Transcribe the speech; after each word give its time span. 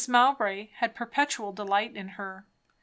Mowbray 0.09 0.69
had 0.77 0.95
perpetual 0.95 1.53
delight 1.53 1.95
in 1.95 2.07
her. 2.17 2.47